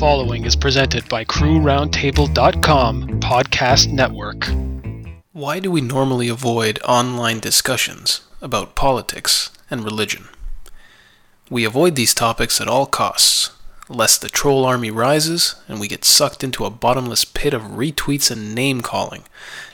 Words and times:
following 0.00 0.46
is 0.46 0.56
presented 0.56 1.06
by 1.10 1.22
CrewRoundtable.com 1.26 3.20
Podcast 3.20 3.92
Network. 3.92 4.46
Why 5.32 5.60
do 5.60 5.70
we 5.70 5.82
normally 5.82 6.30
avoid 6.30 6.80
online 6.88 7.38
discussions 7.38 8.22
about 8.40 8.74
politics 8.74 9.50
and 9.70 9.84
religion? 9.84 10.28
We 11.50 11.66
avoid 11.66 11.96
these 11.96 12.14
topics 12.14 12.62
at 12.62 12.66
all 12.66 12.86
costs, 12.86 13.50
lest 13.90 14.22
the 14.22 14.30
troll 14.30 14.64
army 14.64 14.90
rises 14.90 15.56
and 15.68 15.78
we 15.78 15.86
get 15.86 16.06
sucked 16.06 16.42
into 16.42 16.64
a 16.64 16.70
bottomless 16.70 17.26
pit 17.26 17.52
of 17.52 17.60
retweets 17.64 18.30
and 18.30 18.54
name 18.54 18.80
calling 18.80 19.24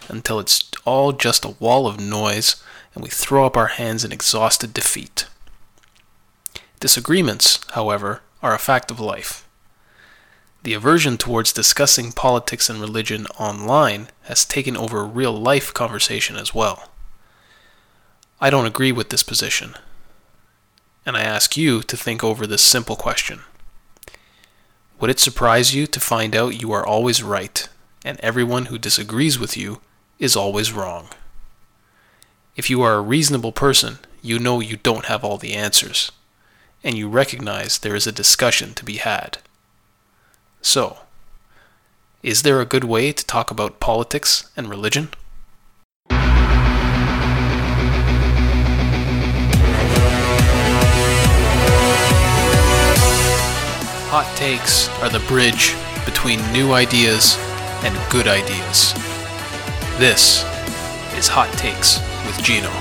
until 0.08 0.40
it's 0.40 0.68
all 0.84 1.12
just 1.12 1.44
a 1.44 1.54
wall 1.60 1.86
of 1.86 2.00
noise 2.00 2.60
and 2.96 3.04
we 3.04 3.10
throw 3.10 3.46
up 3.46 3.56
our 3.56 3.68
hands 3.68 4.04
in 4.04 4.10
exhausted 4.10 4.74
defeat. 4.74 5.26
Disagreements, 6.80 7.60
however, 7.74 8.22
are 8.42 8.56
a 8.56 8.58
fact 8.58 8.90
of 8.90 8.98
life. 8.98 9.45
The 10.66 10.74
aversion 10.74 11.16
towards 11.16 11.52
discussing 11.52 12.10
politics 12.10 12.68
and 12.68 12.80
religion 12.80 13.28
online 13.38 14.08
has 14.22 14.44
taken 14.44 14.76
over 14.76 15.04
real 15.04 15.32
life 15.32 15.72
conversation 15.72 16.34
as 16.34 16.56
well. 16.56 16.90
I 18.40 18.50
don't 18.50 18.66
agree 18.66 18.90
with 18.90 19.10
this 19.10 19.22
position, 19.22 19.76
and 21.06 21.16
I 21.16 21.22
ask 21.22 21.56
you 21.56 21.84
to 21.84 21.96
think 21.96 22.24
over 22.24 22.48
this 22.48 22.62
simple 22.62 22.96
question. 22.96 23.42
Would 24.98 25.08
it 25.08 25.20
surprise 25.20 25.72
you 25.72 25.86
to 25.86 26.00
find 26.00 26.34
out 26.34 26.60
you 26.60 26.72
are 26.72 26.84
always 26.84 27.22
right, 27.22 27.68
and 28.04 28.18
everyone 28.18 28.64
who 28.64 28.76
disagrees 28.76 29.38
with 29.38 29.56
you 29.56 29.80
is 30.18 30.34
always 30.34 30.72
wrong? 30.72 31.10
If 32.56 32.68
you 32.68 32.82
are 32.82 32.94
a 32.94 33.00
reasonable 33.00 33.52
person, 33.52 34.00
you 34.20 34.40
know 34.40 34.58
you 34.58 34.76
don't 34.76 35.04
have 35.04 35.22
all 35.22 35.38
the 35.38 35.54
answers, 35.54 36.10
and 36.82 36.98
you 36.98 37.08
recognize 37.08 37.78
there 37.78 37.94
is 37.94 38.08
a 38.08 38.10
discussion 38.10 38.74
to 38.74 38.84
be 38.84 38.96
had. 38.96 39.38
So, 40.66 40.98
is 42.24 42.42
there 42.42 42.60
a 42.60 42.64
good 42.66 42.82
way 42.82 43.12
to 43.12 43.24
talk 43.24 43.52
about 43.52 43.78
politics 43.78 44.50
and 44.56 44.68
religion? 44.68 45.10
Hot 54.10 54.26
takes 54.36 54.88
are 55.00 55.08
the 55.08 55.24
bridge 55.28 55.76
between 56.04 56.40
new 56.52 56.72
ideas 56.72 57.36
and 57.84 57.96
good 58.10 58.26
ideas. 58.26 58.92
This 60.00 60.42
is 61.16 61.28
Hot 61.28 61.52
Takes 61.52 62.00
with 62.26 62.42
Gino. 62.42 62.72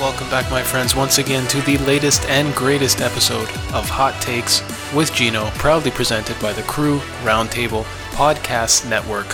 Welcome 0.00 0.30
back, 0.30 0.48
my 0.48 0.62
friends, 0.62 0.94
once 0.94 1.18
again 1.18 1.48
to 1.48 1.60
the 1.62 1.76
latest 1.78 2.24
and 2.26 2.54
greatest 2.54 3.00
episode 3.00 3.48
of 3.74 3.88
Hot 3.88 4.14
Takes 4.22 4.62
with 4.94 5.12
Gino, 5.12 5.50
proudly 5.56 5.90
presented 5.90 6.40
by 6.40 6.52
the 6.52 6.62
Crew 6.62 7.00
Roundtable 7.24 7.82
Podcast 8.12 8.88
Network. 8.88 9.26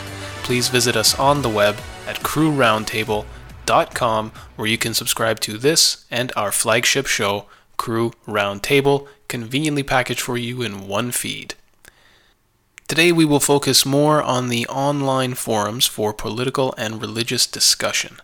Please 0.42 0.68
visit 0.68 0.96
us 0.96 1.18
on 1.18 1.42
the 1.42 1.50
web 1.50 1.76
at 2.06 2.20
crewroundtable.com, 2.20 4.32
where 4.56 4.66
you 4.66 4.78
can 4.78 4.94
subscribe 4.94 5.38
to 5.40 5.58
this 5.58 6.06
and 6.10 6.32
our 6.34 6.50
flagship 6.50 7.06
show, 7.06 7.44
Crew 7.76 8.12
Roundtable, 8.26 9.06
conveniently 9.28 9.82
packaged 9.82 10.22
for 10.22 10.38
you 10.38 10.62
in 10.62 10.88
one 10.88 11.10
feed. 11.10 11.56
Today, 12.88 13.12
we 13.12 13.26
will 13.26 13.38
focus 13.38 13.84
more 13.84 14.22
on 14.22 14.48
the 14.48 14.66
online 14.68 15.34
forums 15.34 15.86
for 15.86 16.14
political 16.14 16.74
and 16.78 17.02
religious 17.02 17.46
discussion. 17.46 18.16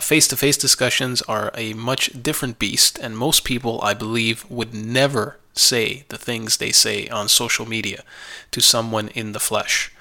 Face 0.00 0.26
to 0.28 0.36
face 0.36 0.56
discussions 0.56 1.22
are 1.22 1.52
a 1.54 1.72
much 1.74 2.10
different 2.20 2.58
beast, 2.58 2.98
and 2.98 3.16
most 3.16 3.44
people, 3.44 3.80
I 3.82 3.94
believe, 3.94 4.44
would 4.50 4.74
never 4.74 5.38
say 5.52 6.04
the 6.08 6.18
things 6.18 6.56
they 6.56 6.72
say 6.72 7.08
on 7.08 7.28
social 7.28 7.66
media 7.66 8.02
to 8.50 8.60
someone 8.60 9.08
in 9.08 9.32
the 9.32 9.40
flesh. 9.40 9.92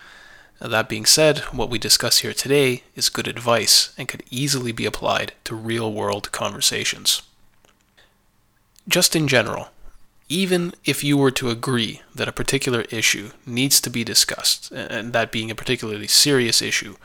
Uh, 0.59 0.67
that 0.69 0.89
being 0.89 1.05
said, 1.05 1.39
what 1.51 1.69
we 1.69 1.77
discuss 1.77 2.19
here 2.19 2.33
today 2.33 2.83
is 2.95 3.09
good 3.09 3.27
advice 3.27 3.93
and 3.97 4.07
could 4.07 4.23
easily 4.31 4.71
be 4.71 4.85
applied 4.85 5.33
to 5.43 5.55
real 5.55 5.91
world 5.91 6.31
conversations. 6.31 7.21
Just 8.87 9.15
in 9.15 9.27
general, 9.27 9.69
even 10.29 10.73
if 10.85 11.03
you 11.03 11.17
were 11.17 11.31
to 11.31 11.49
agree 11.49 12.01
that 12.13 12.27
a 12.27 12.33
particular 12.33 12.81
issue 12.89 13.31
needs 13.45 13.79
to 13.81 13.89
be 13.89 14.03
discussed, 14.03 14.71
and 14.71 15.13
that 15.13 15.31
being 15.31 15.51
a 15.51 15.55
particularly 15.55 16.07
serious 16.07 16.61
issue, 16.61 16.95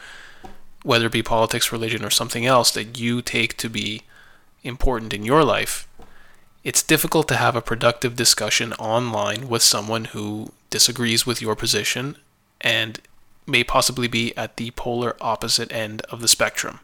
whether 0.82 1.06
it 1.06 1.12
be 1.12 1.22
politics, 1.22 1.72
religion, 1.72 2.04
or 2.04 2.10
something 2.10 2.46
else 2.46 2.70
that 2.72 2.98
you 2.98 3.22
take 3.22 3.56
to 3.58 3.68
be 3.68 4.02
important 4.62 5.12
in 5.12 5.24
your 5.24 5.44
life, 5.44 5.86
it's 6.62 6.82
difficult 6.82 7.26
to 7.28 7.36
have 7.36 7.56
a 7.56 7.62
productive 7.62 8.16
discussion 8.16 8.72
online 8.74 9.48
with 9.48 9.62
someone 9.62 10.06
who 10.06 10.52
disagrees 10.68 11.26
with 11.26 11.40
your 11.40 11.56
position 11.56 12.16
and 12.60 13.00
may 13.46 13.64
possibly 13.64 14.08
be 14.08 14.36
at 14.36 14.56
the 14.56 14.70
polar 14.72 15.16
opposite 15.20 15.72
end 15.72 16.02
of 16.10 16.20
the 16.20 16.28
spectrum. 16.28 16.80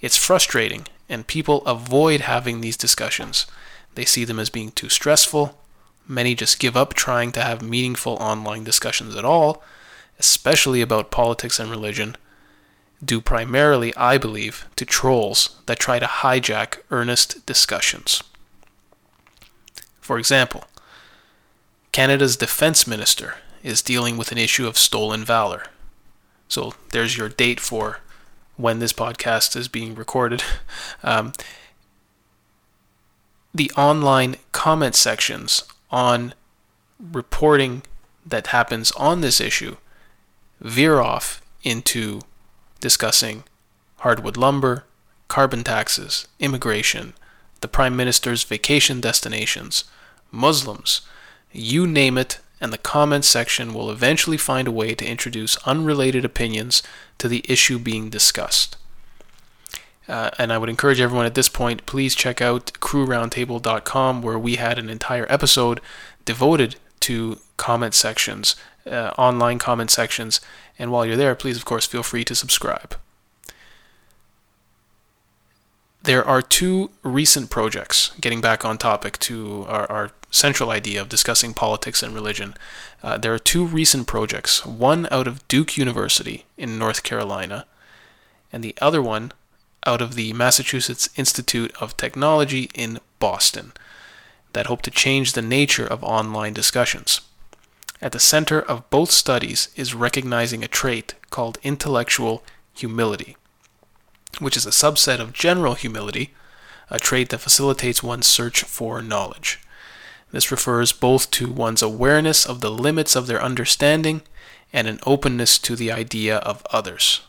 It's 0.00 0.16
frustrating, 0.16 0.86
and 1.08 1.26
people 1.26 1.64
avoid 1.64 2.22
having 2.22 2.60
these 2.60 2.76
discussions. 2.76 3.46
They 3.94 4.04
see 4.04 4.24
them 4.24 4.40
as 4.40 4.50
being 4.50 4.72
too 4.72 4.88
stressful. 4.88 5.58
Many 6.08 6.34
just 6.34 6.58
give 6.58 6.76
up 6.76 6.94
trying 6.94 7.30
to 7.32 7.42
have 7.42 7.62
meaningful 7.62 8.14
online 8.14 8.64
discussions 8.64 9.14
at 9.14 9.24
all, 9.24 9.62
especially 10.18 10.80
about 10.80 11.12
politics 11.12 11.60
and 11.60 11.70
religion, 11.70 12.16
due 13.04 13.20
primarily, 13.20 13.94
I 13.96 14.18
believe, 14.18 14.66
to 14.76 14.84
trolls 14.84 15.60
that 15.66 15.78
try 15.78 15.98
to 15.98 16.06
hijack 16.06 16.78
earnest 16.90 17.44
discussions. 17.46 18.22
For 20.00 20.18
example, 20.18 20.64
Canada's 21.90 22.36
defense 22.36 22.86
minister 22.86 23.36
is 23.62 23.82
dealing 23.82 24.16
with 24.16 24.32
an 24.32 24.38
issue 24.38 24.66
of 24.66 24.78
stolen 24.78 25.24
valor. 25.24 25.66
So 26.48 26.74
there's 26.90 27.16
your 27.16 27.28
date 27.28 27.60
for 27.60 28.00
when 28.56 28.78
this 28.78 28.92
podcast 28.92 29.56
is 29.56 29.68
being 29.68 29.94
recorded. 29.94 30.42
Um, 31.04 31.32
the 33.52 33.72
online 33.76 34.36
comment 34.52 34.94
sections 34.94 35.64
on 35.90 36.32
reporting 36.98 37.82
that 38.24 38.48
happens 38.48 38.92
on 38.92 39.20
this 39.20 39.40
issue 39.40 39.76
veer 40.60 41.00
off 41.00 41.42
into 41.64 42.20
discussing 42.82 43.44
hardwood 43.98 44.36
lumber, 44.36 44.84
carbon 45.28 45.64
taxes, 45.64 46.28
immigration, 46.38 47.14
the 47.62 47.68
Prime 47.68 47.96
Minister's 47.96 48.44
vacation 48.44 49.00
destinations, 49.00 49.84
Muslims, 50.30 51.00
you 51.52 51.86
name 51.86 52.18
it, 52.18 52.40
and 52.60 52.72
the 52.72 52.78
comments 52.78 53.28
section 53.28 53.72
will 53.72 53.90
eventually 53.90 54.36
find 54.36 54.68
a 54.68 54.72
way 54.72 54.94
to 54.94 55.06
introduce 55.06 55.56
unrelated 55.66 56.24
opinions 56.24 56.82
to 57.18 57.28
the 57.28 57.44
issue 57.48 57.78
being 57.78 58.10
discussed. 58.10 58.76
Uh, 60.08 60.30
and 60.38 60.52
I 60.52 60.58
would 60.58 60.68
encourage 60.68 61.00
everyone 61.00 61.26
at 61.26 61.34
this 61.34 61.48
point, 61.48 61.86
please 61.86 62.14
check 62.14 62.40
out 62.40 62.72
crewroundtable.com, 62.74 64.22
where 64.22 64.38
we 64.38 64.56
had 64.56 64.78
an 64.78 64.90
entire 64.90 65.26
episode 65.28 65.80
devoted 66.24 66.76
to 67.00 67.38
comment 67.56 67.94
sections, 67.94 68.56
uh, 68.86 69.12
online 69.16 69.58
comment 69.58 69.90
sections. 69.90 70.40
And 70.78 70.90
while 70.90 71.06
you're 71.06 71.16
there, 71.16 71.34
please, 71.34 71.56
of 71.56 71.64
course, 71.64 71.86
feel 71.86 72.02
free 72.02 72.24
to 72.24 72.34
subscribe. 72.34 72.96
There 76.04 76.24
are 76.24 76.42
two 76.42 76.90
recent 77.04 77.48
projects, 77.48 78.10
getting 78.20 78.40
back 78.40 78.64
on 78.64 78.76
topic 78.76 79.18
to 79.20 79.64
our, 79.68 79.90
our 79.90 80.10
central 80.32 80.70
idea 80.70 81.00
of 81.00 81.08
discussing 81.08 81.54
politics 81.54 82.02
and 82.02 82.12
religion. 82.12 82.54
Uh, 83.02 83.18
there 83.18 83.32
are 83.32 83.38
two 83.38 83.64
recent 83.64 84.08
projects, 84.08 84.66
one 84.66 85.06
out 85.12 85.28
of 85.28 85.46
Duke 85.46 85.76
University 85.76 86.44
in 86.56 86.78
North 86.78 87.04
Carolina, 87.04 87.66
and 88.52 88.64
the 88.64 88.74
other 88.80 89.00
one 89.00 89.32
out 89.86 90.02
of 90.02 90.14
the 90.14 90.32
Massachusetts 90.32 91.08
Institute 91.16 91.72
of 91.80 91.96
Technology 91.96 92.68
in 92.74 92.98
Boston, 93.20 93.72
that 94.54 94.66
hope 94.66 94.82
to 94.82 94.90
change 94.90 95.32
the 95.32 95.42
nature 95.42 95.86
of 95.86 96.02
online 96.02 96.52
discussions. 96.52 97.20
At 98.02 98.10
the 98.10 98.18
center 98.18 98.60
of 98.60 98.90
both 98.90 99.12
studies 99.12 99.68
is 99.76 99.94
recognizing 99.94 100.64
a 100.64 100.68
trait 100.68 101.14
called 101.30 101.58
intellectual 101.62 102.42
humility, 102.74 103.36
which 104.40 104.56
is 104.56 104.66
a 104.66 104.70
subset 104.70 105.20
of 105.20 105.32
general 105.32 105.74
humility, 105.74 106.34
a 106.90 106.98
trait 106.98 107.28
that 107.28 107.38
facilitates 107.38 108.02
one's 108.02 108.26
search 108.26 108.64
for 108.64 109.00
knowledge. 109.00 109.60
This 110.32 110.50
refers 110.50 110.92
both 110.92 111.30
to 111.32 111.48
one's 111.48 111.80
awareness 111.80 112.44
of 112.44 112.60
the 112.60 112.72
limits 112.72 113.14
of 113.14 113.28
their 113.28 113.40
understanding 113.40 114.22
and 114.72 114.88
an 114.88 114.98
openness 115.06 115.56
to 115.60 115.76
the 115.76 115.92
idea 115.92 116.38
of 116.38 116.66
others. 116.72 117.20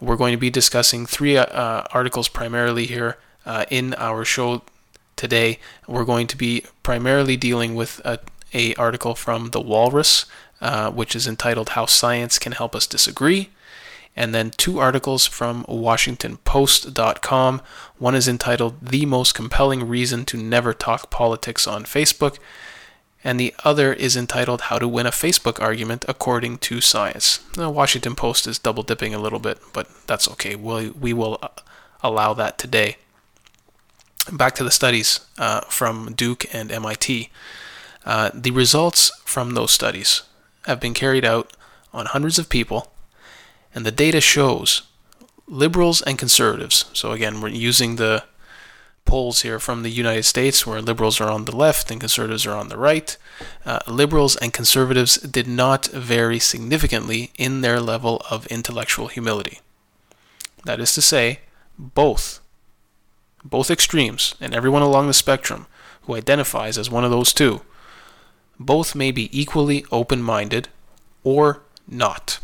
We're 0.00 0.16
going 0.16 0.32
to 0.32 0.38
be 0.38 0.50
discussing 0.50 1.04
three 1.04 1.36
uh, 1.36 1.82
articles 1.92 2.28
primarily 2.28 2.86
here 2.86 3.18
uh, 3.44 3.66
in 3.70 3.92
our 3.94 4.24
show 4.24 4.62
today. 5.16 5.58
We're 5.86 6.04
going 6.04 6.28
to 6.28 6.36
be 6.36 6.64
primarily 6.82 7.36
dealing 7.36 7.74
with 7.74 8.00
a 8.02 8.20
a 8.54 8.74
article 8.74 9.14
from 9.14 9.50
The 9.50 9.60
Walrus, 9.60 10.26
uh, 10.60 10.90
which 10.90 11.14
is 11.16 11.26
entitled 11.26 11.70
How 11.70 11.86
Science 11.86 12.38
Can 12.38 12.52
Help 12.52 12.74
Us 12.74 12.86
Disagree. 12.86 13.50
and 14.18 14.34
then 14.34 14.50
two 14.50 14.78
articles 14.78 15.26
from 15.26 15.62
WashingtonPost.com. 15.64 17.60
One 17.98 18.14
is 18.14 18.26
entitled 18.26 18.80
The 18.80 19.04
Most 19.04 19.34
Compelling 19.34 19.86
Reason 19.86 20.24
to 20.24 20.38
Never 20.38 20.72
Talk 20.72 21.10
Politics 21.10 21.66
on 21.66 21.84
Facebook, 21.84 22.38
and 23.22 23.38
the 23.38 23.54
other 23.64 23.92
is 23.92 24.16
entitled 24.16 24.62
How 24.62 24.78
to 24.78 24.88
Win 24.88 25.04
a 25.06 25.10
Facebook 25.10 25.60
Argument 25.60 26.04
According 26.08 26.58
to 26.58 26.80
Science. 26.80 27.38
The 27.54 27.68
Washington 27.68 28.14
Post 28.14 28.46
is 28.46 28.58
double 28.58 28.82
dipping 28.82 29.14
a 29.14 29.18
little 29.18 29.38
bit, 29.40 29.58
but 29.74 29.86
that's 30.06 30.30
okay. 30.30 30.54
we 30.56 30.88
we 30.90 31.12
will 31.12 31.38
uh, 31.42 31.48
allow 32.02 32.32
that 32.34 32.56
today. 32.56 32.96
Back 34.32 34.54
to 34.56 34.64
the 34.64 34.70
studies 34.70 35.20
uh, 35.38 35.60
from 35.68 36.14
Duke 36.14 36.46
and 36.54 36.72
MIT. 36.72 37.28
Uh, 38.06 38.30
the 38.32 38.52
results 38.52 39.10
from 39.24 39.50
those 39.50 39.72
studies 39.72 40.22
have 40.66 40.80
been 40.80 40.94
carried 40.94 41.24
out 41.24 41.52
on 41.92 42.06
hundreds 42.06 42.38
of 42.38 42.48
people 42.48 42.92
and 43.74 43.84
the 43.84 43.92
data 43.92 44.20
shows 44.20 44.82
liberals 45.46 46.00
and 46.02 46.18
conservatives. 46.18 46.86
So 46.92 47.12
again, 47.12 47.40
we're 47.40 47.48
using 47.48 47.96
the 47.96 48.24
polls 49.04 49.42
here 49.42 49.60
from 49.60 49.82
the 49.82 49.90
United 49.90 50.24
States 50.24 50.66
where 50.66 50.80
liberals 50.80 51.20
are 51.20 51.30
on 51.30 51.44
the 51.44 51.56
left 51.56 51.90
and 51.90 52.00
conservatives 52.00 52.46
are 52.46 52.56
on 52.56 52.68
the 52.68 52.78
right. 52.78 53.16
Uh, 53.64 53.80
liberals 53.86 54.36
and 54.36 54.52
conservatives 54.52 55.16
did 55.18 55.46
not 55.46 55.86
vary 55.86 56.38
significantly 56.38 57.30
in 57.38 57.60
their 57.60 57.80
level 57.80 58.22
of 58.30 58.46
intellectual 58.46 59.08
humility. 59.08 59.60
That 60.64 60.80
is 60.80 60.94
to 60.94 61.02
say, 61.02 61.40
both, 61.78 62.40
both 63.44 63.70
extremes, 63.70 64.34
and 64.40 64.54
everyone 64.54 64.82
along 64.82 65.06
the 65.06 65.14
spectrum 65.14 65.66
who 66.02 66.14
identifies 66.14 66.78
as 66.78 66.90
one 66.90 67.04
of 67.04 67.10
those 67.10 67.32
two, 67.32 67.60
both 68.58 68.94
may 68.94 69.10
be 69.10 69.28
equally 69.38 69.84
open 69.90 70.22
minded 70.22 70.68
or 71.24 71.62
not. 71.86 72.38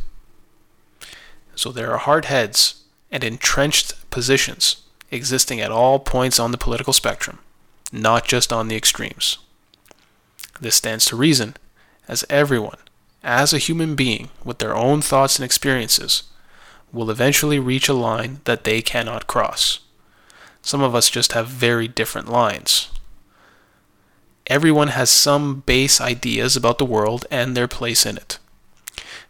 So 1.54 1.72
there 1.72 1.92
are 1.92 1.98
hard 1.98 2.26
heads 2.26 2.82
and 3.10 3.22
entrenched 3.22 4.10
positions 4.10 4.82
existing 5.10 5.60
at 5.60 5.70
all 5.70 5.98
points 5.98 6.40
on 6.40 6.50
the 6.50 6.58
political 6.58 6.92
spectrum, 6.92 7.38
not 7.92 8.24
just 8.26 8.52
on 8.52 8.68
the 8.68 8.76
extremes. 8.76 9.38
This 10.60 10.76
stands 10.76 11.04
to 11.06 11.16
reason, 11.16 11.54
as 12.08 12.24
everyone, 12.30 12.78
as 13.22 13.52
a 13.52 13.58
human 13.58 13.94
being 13.94 14.30
with 14.44 14.58
their 14.58 14.74
own 14.74 15.02
thoughts 15.02 15.36
and 15.36 15.44
experiences, 15.44 16.24
will 16.92 17.10
eventually 17.10 17.58
reach 17.58 17.88
a 17.88 17.94
line 17.94 18.40
that 18.44 18.64
they 18.64 18.82
cannot 18.82 19.26
cross. 19.26 19.80
Some 20.62 20.82
of 20.82 20.94
us 20.94 21.10
just 21.10 21.32
have 21.32 21.46
very 21.48 21.88
different 21.88 22.30
lines. 22.30 22.88
Everyone 24.48 24.88
has 24.88 25.10
some 25.10 25.60
base 25.60 26.00
ideas 26.00 26.56
about 26.56 26.78
the 26.78 26.84
world 26.84 27.26
and 27.30 27.56
their 27.56 27.68
place 27.68 28.04
in 28.04 28.16
it 28.16 28.38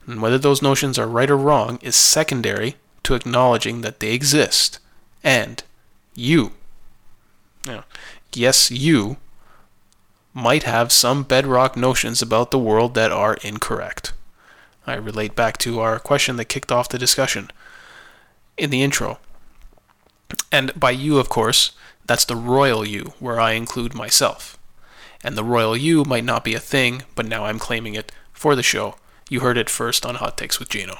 and 0.06 0.20
whether 0.20 0.38
those 0.38 0.62
notions 0.62 0.98
are 0.98 1.06
right 1.06 1.30
or 1.30 1.36
wrong 1.36 1.78
is 1.82 1.96
secondary 1.96 2.76
to 3.02 3.14
acknowledging 3.14 3.80
that 3.82 4.00
they 4.00 4.12
exist. 4.12 4.78
And 5.22 5.62
you, 6.14 6.52
you 7.66 7.84
yes, 8.34 8.70
you 8.70 9.16
might 10.34 10.62
have 10.64 10.90
some 10.90 11.22
bedrock 11.22 11.76
notions 11.76 12.22
about 12.22 12.50
the 12.50 12.58
world 12.58 12.94
that 12.94 13.12
are 13.12 13.34
incorrect. 13.42 14.12
I 14.86 14.94
relate 14.94 15.36
back 15.36 15.58
to 15.58 15.80
our 15.80 15.98
question 15.98 16.36
that 16.36 16.46
kicked 16.46 16.72
off 16.72 16.88
the 16.88 16.98
discussion 16.98 17.50
in 18.56 18.70
the 18.70 18.82
intro. 18.82 19.18
And 20.50 20.72
by 20.78 20.90
you, 20.90 21.18
of 21.18 21.28
course, 21.28 21.72
that's 22.06 22.24
the 22.24 22.36
royal 22.36 22.84
you, 22.86 23.12
where 23.20 23.38
I 23.40 23.52
include 23.52 23.94
myself. 23.94 24.58
And 25.22 25.36
the 25.36 25.44
royal 25.44 25.76
you 25.76 26.04
might 26.04 26.24
not 26.24 26.44
be 26.44 26.54
a 26.54 26.60
thing, 26.60 27.02
but 27.14 27.26
now 27.26 27.44
I'm 27.44 27.58
claiming 27.58 27.94
it 27.94 28.12
for 28.32 28.56
the 28.56 28.62
show 28.62 28.96
you 29.32 29.40
heard 29.40 29.56
it 29.56 29.70
first 29.70 30.04
on 30.04 30.16
Hot 30.16 30.36
Takes 30.36 30.58
with 30.58 30.68
Gino. 30.68 30.98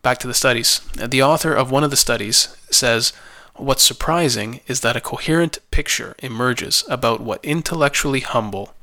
Back 0.00 0.18
to 0.18 0.26
the 0.26 0.34
studies. 0.34 0.80
The 0.94 1.22
author 1.22 1.52
of 1.52 1.70
one 1.70 1.84
of 1.84 1.90
the 1.90 1.96
studies 1.96 2.56
says, 2.70 3.12
What's 3.54 3.82
surprising 3.82 4.60
is 4.66 4.80
that 4.80 4.96
a 4.96 5.00
coherent 5.00 5.58
picture 5.70 6.16
emerges 6.20 6.84
about 6.88 7.20
what 7.20 7.44
intellectually 7.44 8.20
humble, 8.20 8.74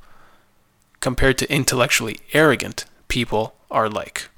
compared 0.99 1.39
to 1.39 1.51
intellectually 1.51 2.19
arrogant, 2.33 2.85
people 3.07 3.55
are 3.71 3.89
like. 3.89 4.29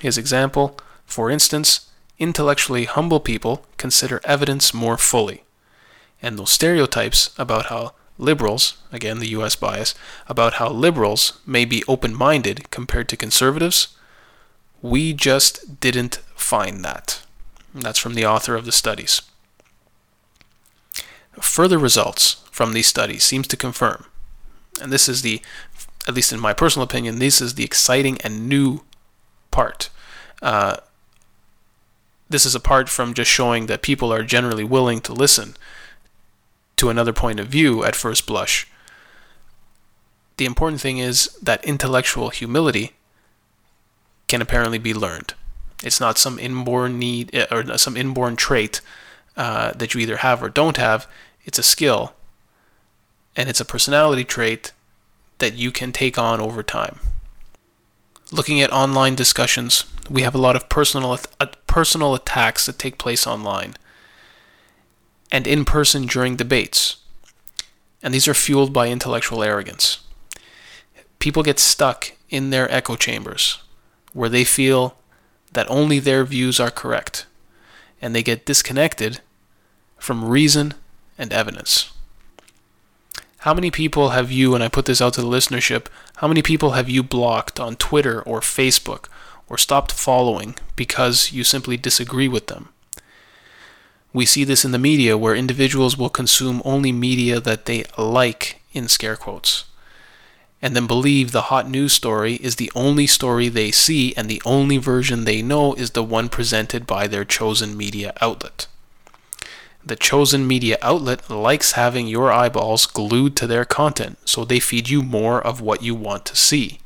His 0.00 0.16
example, 0.16 0.78
for 1.04 1.30
instance, 1.30 1.90
intellectually 2.18 2.86
humble 2.86 3.20
people 3.20 3.66
consider 3.76 4.22
evidence 4.24 4.72
more 4.72 4.96
fully, 4.96 5.44
and 6.22 6.38
those 6.38 6.50
stereotypes 6.50 7.34
about 7.38 7.66
how 7.66 7.92
liberals, 8.20 8.76
again 8.92 9.18
the 9.18 9.28
US 9.28 9.56
bias, 9.56 9.94
about 10.28 10.54
how 10.54 10.68
liberals 10.68 11.40
may 11.46 11.64
be 11.64 11.84
open 11.88 12.14
minded 12.14 12.70
compared 12.70 13.08
to 13.08 13.16
conservatives, 13.16 13.96
we 14.82 15.12
just 15.12 15.80
didn't 15.80 16.16
find 16.34 16.84
that. 16.84 17.22
And 17.74 17.82
that's 17.82 17.98
from 17.98 18.14
the 18.14 18.26
author 18.26 18.54
of 18.54 18.64
the 18.64 18.72
studies. 18.72 19.22
Further 21.40 21.78
results 21.78 22.44
from 22.50 22.72
these 22.72 22.86
studies 22.86 23.24
seems 23.24 23.46
to 23.48 23.56
confirm, 23.56 24.04
and 24.80 24.92
this 24.92 25.08
is 25.08 25.22
the, 25.22 25.40
at 26.06 26.14
least 26.14 26.32
in 26.32 26.40
my 26.40 26.52
personal 26.52 26.84
opinion, 26.84 27.18
this 27.18 27.40
is 27.40 27.54
the 27.54 27.64
exciting 27.64 28.18
and 28.22 28.48
new 28.48 28.80
part. 29.50 29.90
Uh, 30.42 30.76
this 32.28 32.46
is 32.46 32.54
apart 32.54 32.88
from 32.88 33.14
just 33.14 33.30
showing 33.30 33.66
that 33.66 33.82
people 33.82 34.12
are 34.12 34.22
generally 34.22 34.64
willing 34.64 35.00
to 35.00 35.12
listen 35.12 35.56
to 36.80 36.88
another 36.88 37.12
point 37.12 37.38
of 37.38 37.46
view 37.46 37.84
at 37.84 37.94
first 37.94 38.26
blush. 38.26 38.66
The 40.38 40.46
important 40.46 40.80
thing 40.80 40.96
is 40.96 41.26
that 41.42 41.62
intellectual 41.62 42.30
humility 42.30 42.92
can 44.28 44.40
apparently 44.40 44.78
be 44.78 44.94
learned. 44.94 45.34
It's 45.84 46.00
not 46.00 46.16
some 46.16 46.38
inborn 46.38 46.98
need 46.98 47.34
eh, 47.34 47.44
or 47.50 47.76
some 47.76 47.98
inborn 47.98 48.34
trait 48.34 48.80
uh, 49.36 49.72
that 49.72 49.92
you 49.92 50.00
either 50.00 50.18
have 50.18 50.42
or 50.42 50.48
don't 50.48 50.78
have. 50.78 51.06
It's 51.44 51.58
a 51.58 51.62
skill, 51.62 52.14
and 53.36 53.50
it's 53.50 53.60
a 53.60 53.66
personality 53.66 54.24
trait 54.24 54.72
that 55.36 55.52
you 55.52 55.70
can 55.70 55.92
take 55.92 56.16
on 56.16 56.40
over 56.40 56.62
time. 56.62 56.98
Looking 58.32 58.62
at 58.62 58.72
online 58.72 59.16
discussions, 59.16 59.84
we 60.08 60.22
have 60.22 60.34
a 60.34 60.38
lot 60.46 60.56
of 60.56 60.70
personal 60.70 61.18
uh, 61.38 61.46
personal 61.66 62.14
attacks 62.14 62.64
that 62.64 62.78
take 62.78 62.96
place 62.96 63.26
online 63.26 63.74
and 65.32 65.46
in 65.46 65.64
person 65.64 66.06
during 66.06 66.36
debates. 66.36 66.96
And 68.02 68.14
these 68.14 68.28
are 68.28 68.34
fueled 68.34 68.72
by 68.72 68.88
intellectual 68.88 69.42
arrogance. 69.42 69.98
People 71.18 71.42
get 71.42 71.58
stuck 71.58 72.12
in 72.30 72.50
their 72.50 72.70
echo 72.72 72.96
chambers 72.96 73.62
where 74.12 74.28
they 74.28 74.44
feel 74.44 74.96
that 75.52 75.70
only 75.70 75.98
their 75.98 76.24
views 76.24 76.60
are 76.60 76.70
correct, 76.70 77.26
and 78.00 78.14
they 78.14 78.22
get 78.22 78.46
disconnected 78.46 79.20
from 79.98 80.24
reason 80.24 80.74
and 81.18 81.32
evidence. 81.32 81.92
How 83.38 83.54
many 83.54 83.70
people 83.70 84.10
have 84.10 84.30
you, 84.30 84.54
and 84.54 84.62
I 84.62 84.68
put 84.68 84.84
this 84.86 85.00
out 85.00 85.14
to 85.14 85.20
the 85.20 85.26
listenership, 85.26 85.86
how 86.16 86.28
many 86.28 86.42
people 86.42 86.72
have 86.72 86.88
you 86.88 87.02
blocked 87.02 87.58
on 87.58 87.76
Twitter 87.76 88.22
or 88.22 88.40
Facebook 88.40 89.06
or 89.48 89.56
stopped 89.58 89.92
following 89.92 90.56
because 90.76 91.32
you 91.32 91.42
simply 91.42 91.76
disagree 91.76 92.28
with 92.28 92.48
them? 92.48 92.68
We 94.12 94.26
see 94.26 94.44
this 94.44 94.64
in 94.64 94.72
the 94.72 94.78
media 94.78 95.16
where 95.16 95.36
individuals 95.36 95.96
will 95.96 96.10
consume 96.10 96.62
only 96.64 96.90
media 96.90 97.40
that 97.40 97.66
they 97.66 97.84
like, 97.96 98.60
in 98.72 98.88
scare 98.88 99.16
quotes, 99.16 99.64
and 100.62 100.76
then 100.76 100.86
believe 100.86 101.32
the 101.32 101.42
hot 101.42 101.68
news 101.68 101.92
story 101.92 102.34
is 102.34 102.56
the 102.56 102.72
only 102.74 103.06
story 103.06 103.48
they 103.48 103.70
see 103.70 104.14
and 104.16 104.28
the 104.28 104.42
only 104.44 104.78
version 104.78 105.24
they 105.24 105.42
know 105.42 105.74
is 105.74 105.92
the 105.92 106.02
one 106.02 106.28
presented 106.28 106.86
by 106.86 107.06
their 107.06 107.24
chosen 107.24 107.76
media 107.76 108.12
outlet. 108.20 108.66
The 109.84 109.96
chosen 109.96 110.46
media 110.46 110.76
outlet 110.82 111.30
likes 111.30 111.72
having 111.72 112.06
your 112.06 112.30
eyeballs 112.30 112.84
glued 112.84 113.34
to 113.36 113.46
their 113.46 113.64
content, 113.64 114.18
so 114.26 114.44
they 114.44 114.60
feed 114.60 114.90
you 114.90 115.02
more 115.02 115.40
of 115.40 115.62
what 115.62 115.82
you 115.82 115.94
want 115.94 116.26
to 116.26 116.36
see. 116.36 116.80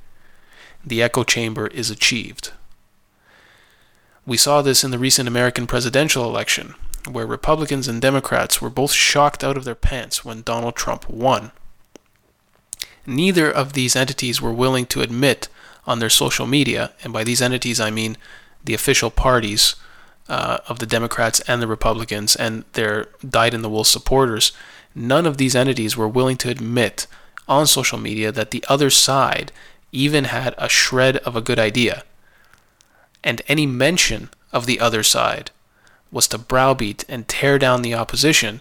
The 0.86 1.02
echo 1.02 1.24
chamber 1.24 1.66
is 1.68 1.90
achieved. 1.90 2.52
We 4.24 4.36
saw 4.36 4.62
this 4.62 4.84
in 4.84 4.92
the 4.92 4.98
recent 4.98 5.26
American 5.26 5.66
presidential 5.66 6.24
election, 6.24 6.74
where 7.10 7.26
Republicans 7.26 7.88
and 7.88 8.00
Democrats 8.00 8.60
were 8.60 8.70
both 8.70 8.92
shocked 8.92 9.44
out 9.44 9.56
of 9.56 9.64
their 9.64 9.74
pants 9.74 10.24
when 10.24 10.42
Donald 10.42 10.74
Trump 10.74 11.08
won. 11.08 11.52
Neither 13.06 13.50
of 13.50 13.74
these 13.74 13.94
entities 13.94 14.40
were 14.40 14.52
willing 14.52 14.86
to 14.86 15.02
admit 15.02 15.48
on 15.86 15.98
their 15.98 16.10
social 16.10 16.46
media, 16.46 16.92
and 17.02 17.12
by 17.12 17.24
these 17.24 17.42
entities 17.42 17.78
I 17.78 17.90
mean 17.90 18.16
the 18.64 18.74
official 18.74 19.10
parties 19.10 19.76
uh, 20.28 20.58
of 20.68 20.78
the 20.78 20.86
Democrats 20.86 21.40
and 21.40 21.60
the 21.60 21.66
Republicans 21.66 22.34
and 22.34 22.64
their 22.72 23.08
dyed 23.28 23.52
in 23.52 23.62
the 23.62 23.68
wool 23.68 23.84
supporters, 23.84 24.52
none 24.94 25.26
of 25.26 25.36
these 25.36 25.54
entities 25.54 25.96
were 25.96 26.08
willing 26.08 26.38
to 26.38 26.50
admit 26.50 27.06
on 27.46 27.66
social 27.66 27.98
media 27.98 28.32
that 28.32 28.50
the 28.50 28.64
other 28.68 28.88
side 28.88 29.52
even 29.92 30.24
had 30.24 30.54
a 30.56 30.68
shred 30.68 31.18
of 31.18 31.36
a 31.36 31.42
good 31.42 31.58
idea. 31.58 32.04
And 33.22 33.42
any 33.48 33.66
mention 33.66 34.30
of 34.52 34.64
the 34.64 34.80
other 34.80 35.02
side 35.02 35.50
was 36.14 36.28
to 36.28 36.38
browbeat 36.38 37.04
and 37.08 37.26
tear 37.26 37.58
down 37.58 37.82
the 37.82 37.94
opposition 37.94 38.60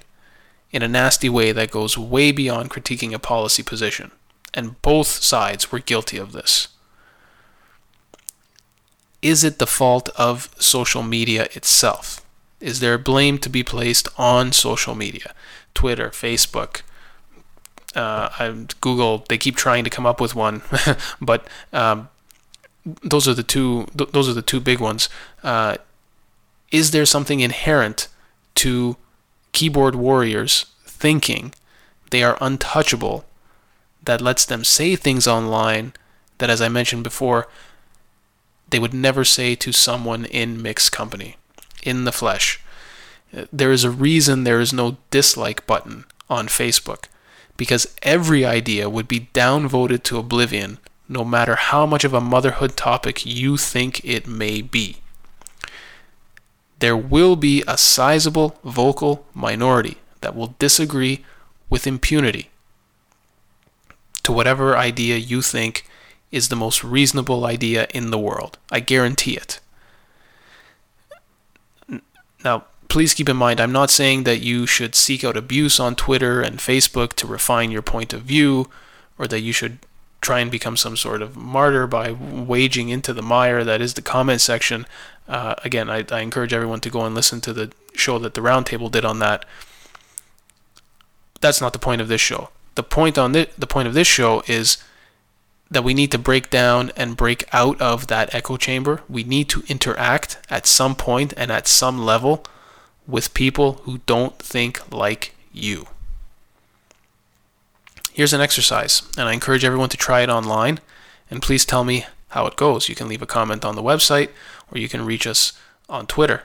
in 0.71 0.81
a 0.81 0.87
nasty 0.87 1.29
way 1.29 1.51
that 1.51 1.69
goes 1.69 1.97
way 1.97 2.31
beyond 2.31 2.71
critiquing 2.71 3.13
a 3.13 3.19
policy 3.19 3.61
position. 3.61 4.11
And 4.55 4.81
both 4.81 5.07
sides 5.07 5.71
were 5.71 5.79
guilty 5.79 6.17
of 6.17 6.31
this. 6.31 6.67
is 9.21 9.43
it 9.43 9.57
the 9.57 9.67
fault 9.67 10.09
of 10.17 10.49
social 10.59 11.01
media 11.01 11.47
itself? 11.53 12.19
Is 12.59 12.79
there 12.81 12.97
blame 12.97 13.37
to 13.39 13.49
be 13.49 13.63
placed 13.63 14.07
on 14.17 14.51
social 14.51 14.95
media? 14.95 15.33
Twitter, 15.73 16.09
Facebook, 16.09 16.81
uh, 17.95 18.63
Google, 18.81 19.25
they 19.29 19.37
keep 19.37 19.55
trying 19.55 19.83
to 19.83 19.89
come 19.89 20.05
up 20.05 20.19
with 20.19 20.35
one, 20.35 20.61
but 21.21 21.47
um, 21.71 22.09
those 23.03 23.27
are 23.27 23.33
the 23.33 23.43
two. 23.43 23.87
Th- 23.97 24.09
those 24.11 24.27
are 24.27 24.33
the 24.33 24.41
two 24.41 24.59
big 24.59 24.79
ones. 24.79 25.07
Uh, 25.43 25.77
is 26.73 26.91
there 26.91 27.05
something 27.05 27.39
inherent 27.39 28.09
to 28.55 28.97
keyboard 29.53 29.95
warriors 29.95 30.65
thinking 30.83 31.53
they 32.09 32.23
are 32.23 32.37
untouchable 32.41 33.23
that 34.03 34.21
lets 34.21 34.43
them 34.43 34.63
say 34.63 34.95
things 34.95 35.27
online 35.27 35.93
that, 36.39 36.49
as 36.49 36.61
I 36.61 36.67
mentioned 36.67 37.03
before, 37.03 37.47
they 38.69 38.79
would 38.79 38.93
never 38.93 39.23
say 39.23 39.55
to 39.55 39.71
someone 39.71 40.25
in 40.25 40.61
mixed 40.61 40.91
company, 40.91 41.37
in 41.83 42.05
the 42.05 42.11
flesh. 42.11 42.59
There 43.51 43.71
is 43.71 43.83
a 43.83 43.91
reason 43.91 44.43
there 44.43 44.59
is 44.59 44.73
no 44.73 44.97
dislike 45.11 45.67
button 45.67 46.05
on 46.29 46.47
Facebook 46.47 47.05
because 47.55 47.93
every 48.01 48.43
idea 48.45 48.89
would 48.89 49.07
be 49.07 49.29
downvoted 49.33 50.01
to 50.03 50.17
oblivion 50.17 50.79
no 51.07 51.23
matter 51.23 51.55
how 51.55 51.85
much 51.85 52.03
of 52.03 52.15
a 52.15 52.21
motherhood 52.21 52.75
topic 52.75 53.25
you 53.25 53.57
think 53.57 54.03
it 54.03 54.25
may 54.25 54.61
be. 54.61 55.02
There 56.83 56.97
will 56.97 57.37
be 57.37 57.63
a 57.65 57.77
sizable 57.77 58.59
vocal 58.61 59.25
minority 59.33 59.99
that 60.19 60.35
will 60.35 60.53
disagree 60.59 61.23
with 61.69 61.87
impunity 61.87 62.49
to 64.23 64.33
whatever 64.33 64.75
idea 64.75 65.15
you 65.15 65.41
think 65.41 65.85
is 66.29 66.49
the 66.49 66.57
most 66.57 66.83
reasonable 66.83 67.45
idea 67.45 67.87
in 67.93 68.11
the 68.11 68.19
world. 68.19 68.57
I 68.69 68.81
guarantee 68.81 69.37
it. 69.37 69.61
Now, 72.43 72.65
please 72.89 73.13
keep 73.13 73.29
in 73.29 73.37
mind, 73.37 73.61
I'm 73.61 73.71
not 73.71 73.89
saying 73.89 74.25
that 74.25 74.41
you 74.41 74.65
should 74.65 74.93
seek 74.93 75.23
out 75.23 75.37
abuse 75.37 75.79
on 75.79 75.95
Twitter 75.95 76.41
and 76.41 76.59
Facebook 76.59 77.13
to 77.13 77.25
refine 77.25 77.71
your 77.71 77.81
point 77.81 78.11
of 78.11 78.23
view, 78.23 78.69
or 79.17 79.25
that 79.27 79.39
you 79.39 79.53
should 79.53 79.77
try 80.23 80.39
and 80.39 80.49
become 80.49 80.77
some 80.77 80.97
sort 80.97 81.21
of 81.21 81.35
martyr 81.35 81.85
by 81.85 82.11
waging 82.11 82.89
into 82.89 83.13
the 83.13 83.21
mire 83.21 83.63
that 83.63 83.81
is 83.81 83.93
the 83.93 84.01
comment 84.01 84.41
section. 84.41 84.87
Uh, 85.27 85.55
again, 85.63 85.89
I, 85.89 86.05
I 86.09 86.21
encourage 86.21 86.53
everyone 86.53 86.79
to 86.81 86.89
go 86.89 87.05
and 87.05 87.13
listen 87.13 87.41
to 87.41 87.53
the 87.53 87.71
show 87.93 88.17
that 88.19 88.33
the 88.33 88.41
Roundtable 88.41 88.89
did 88.89 89.05
on 89.05 89.19
that. 89.19 89.45
That's 91.41 91.61
not 91.61 91.73
the 91.73 91.79
point 91.79 92.01
of 92.01 92.07
this 92.07 92.21
show. 92.21 92.49
The 92.75 92.83
point 92.83 93.17
on 93.17 93.33
the, 93.33 93.49
the 93.57 93.67
point 93.67 93.87
of 93.87 93.93
this 93.93 94.07
show 94.07 94.41
is 94.47 94.77
that 95.69 95.83
we 95.83 95.93
need 95.93 96.11
to 96.11 96.17
break 96.17 96.49
down 96.49 96.91
and 96.95 97.17
break 97.17 97.43
out 97.53 97.79
of 97.81 98.07
that 98.07 98.33
echo 98.33 98.57
chamber. 98.57 99.01
We 99.09 99.23
need 99.23 99.49
to 99.49 99.63
interact 99.67 100.37
at 100.49 100.65
some 100.65 100.95
point 100.95 101.33
and 101.35 101.51
at 101.51 101.67
some 101.67 101.99
level 101.99 102.45
with 103.07 103.33
people 103.33 103.73
who 103.83 103.99
don't 104.05 104.39
think 104.39 104.91
like 104.91 105.35
you. 105.51 105.87
Here's 108.13 108.33
an 108.33 108.41
exercise, 108.41 109.01
and 109.17 109.27
I 109.27 109.33
encourage 109.33 109.65
everyone 109.65 109.89
to 109.89 109.97
try 109.97 110.21
it 110.21 110.29
online. 110.29 110.79
And 111.31 111.41
please 111.41 111.65
tell 111.65 111.83
me 111.83 112.05
how 112.29 112.45
it 112.45 112.55
goes. 112.55 112.87
You 112.87 112.93
can 112.93 113.07
leave 113.07 113.23
a 113.23 113.27
comment 113.27 113.65
on 113.65 113.75
the 113.75 113.81
website 113.81 114.29
or 114.71 114.77
you 114.77 114.87
can 114.87 115.05
reach 115.05 115.25
us 115.25 115.53
on 115.89 116.05
Twitter 116.05 116.43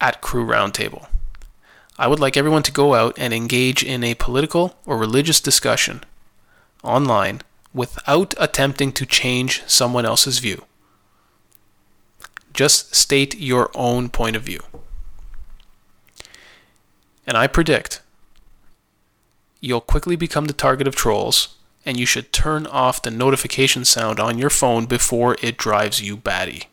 at 0.00 0.20
Crew 0.20 0.44
Roundtable. 0.44 1.08
I 1.98 2.08
would 2.08 2.18
like 2.18 2.36
everyone 2.36 2.62
to 2.64 2.72
go 2.72 2.94
out 2.94 3.14
and 3.16 3.32
engage 3.32 3.84
in 3.84 4.02
a 4.02 4.14
political 4.14 4.76
or 4.84 4.96
religious 4.96 5.40
discussion 5.40 6.02
online 6.82 7.42
without 7.72 8.34
attempting 8.38 8.90
to 8.92 9.06
change 9.06 9.62
someone 9.66 10.06
else's 10.06 10.38
view. 10.38 10.64
Just 12.52 12.96
state 12.96 13.38
your 13.38 13.70
own 13.74 14.08
point 14.08 14.34
of 14.34 14.42
view. 14.42 14.60
And 17.26 17.36
I 17.36 17.46
predict 17.46 18.00
you'll 19.60 19.80
quickly 19.80 20.16
become 20.16 20.46
the 20.46 20.52
target 20.52 20.86
of 20.86 20.96
trolls, 20.96 21.56
and 21.84 21.98
you 21.98 22.06
should 22.06 22.32
turn 22.32 22.66
off 22.66 23.02
the 23.02 23.10
notification 23.10 23.84
sound 23.84 24.20
on 24.20 24.38
your 24.38 24.50
phone 24.50 24.86
before 24.86 25.36
it 25.42 25.56
drives 25.56 26.00
you 26.00 26.16
batty. 26.16 26.64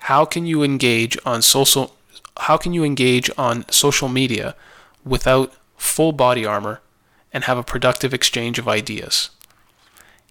How 0.00 0.24
can 0.24 0.46
you 0.46 0.62
engage 0.62 1.18
on 1.26 1.42
social 1.42 1.94
how 2.42 2.56
can 2.56 2.72
you 2.72 2.84
engage 2.84 3.30
on 3.36 3.64
social 3.68 4.08
media 4.08 4.54
without 5.04 5.52
full 5.76 6.12
body 6.12 6.44
armor 6.44 6.80
and 7.32 7.44
have 7.44 7.58
a 7.58 7.62
productive 7.62 8.14
exchange 8.14 8.58
of 8.58 8.68
ideas. 8.68 9.30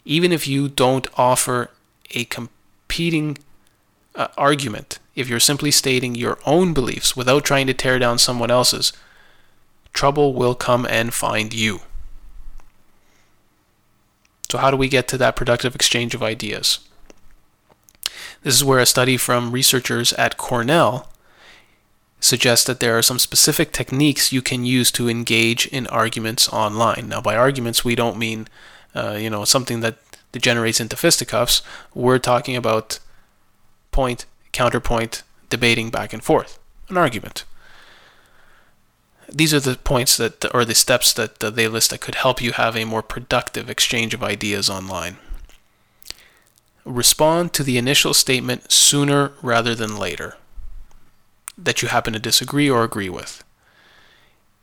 Even 0.06 0.32
if 0.32 0.48
you 0.48 0.68
don't 0.68 1.08
offer 1.18 1.70
a 2.12 2.26
competing 2.26 3.38
uh, 4.16 4.28
argument, 4.38 5.00
if 5.16 5.28
you're 5.28 5.40
simply 5.40 5.72
stating 5.72 6.16
your 6.16 6.38
own 6.46 6.74
beliefs 6.74 7.16
without 7.16 7.44
trying 7.44 7.68
to 7.68 7.74
tear 7.74 8.00
down 8.00 8.18
someone 8.18 8.52
else's, 8.52 8.94
trouble 9.94 10.34
will 10.34 10.56
come 10.56 10.86
and 10.90 11.14
find 11.14 11.54
you. 11.54 11.82
So, 14.50 14.58
how 14.58 14.72
do 14.72 14.78
we 14.78 14.88
get 14.88 15.08
to 15.10 15.18
that 15.18 15.36
productive 15.36 15.76
exchange 15.76 16.16
of 16.16 16.24
ideas? 16.24 16.80
This 18.44 18.56
is 18.56 18.64
where 18.64 18.80
a 18.80 18.86
study 18.86 19.18
from 19.18 19.52
researchers 19.52 20.14
at 20.14 20.38
Cornell 20.38 21.10
suggests 22.20 22.66
that 22.66 22.80
there 22.80 22.98
are 22.98 23.02
some 23.02 23.20
specific 23.20 23.72
techniques 23.72 24.32
you 24.32 24.42
can 24.42 24.66
use 24.66 24.92
to 24.92 25.10
engage 25.10 25.68
in 25.68 25.86
arguments 25.88 26.48
online. 26.50 27.10
Now, 27.10 27.22
by 27.22 27.36
arguments, 27.36 27.84
we 27.84 27.96
don't 27.96 28.18
mean 28.18 28.48
uh, 28.96 29.18
you 29.20 29.30
know 29.30 29.44
something 29.44 29.82
that 29.82 29.98
degenerates 30.32 30.80
into 30.80 30.96
fisticuffs. 30.96 31.62
We're 31.94 32.20
talking 32.20 32.56
about 32.56 33.00
point, 33.92 34.26
counterpoint, 34.52 35.24
debating 35.50 35.90
back 35.90 36.14
and 36.14 36.24
forth, 36.24 36.60
an 36.90 36.98
argument. 36.98 37.44
These 39.30 39.54
are 39.54 39.60
the 39.60 39.76
points 39.76 40.16
that, 40.18 40.46
or 40.54 40.64
the 40.64 40.76
steps 40.76 41.14
that 41.14 41.40
they 41.40 41.68
list 41.68 41.90
that 41.90 42.02
could 42.02 42.16
help 42.16 42.42
you 42.42 42.54
have 42.54 42.76
a 42.76 42.86
more 42.86 43.02
productive 43.02 43.70
exchange 43.70 44.14
of 44.14 44.24
ideas 44.24 44.70
online. 44.70 45.18
Respond 46.86 47.52
to 47.54 47.64
the 47.64 47.78
initial 47.78 48.14
statement 48.14 48.72
sooner 48.72 49.34
rather 49.42 49.76
than 49.76 49.98
later 49.98 50.38
that 51.58 51.82
you 51.82 51.88
happen 51.90 52.14
to 52.14 52.20
disagree 52.20 52.70
or 52.70 52.84
agree 52.84 53.10
with. 53.10 53.44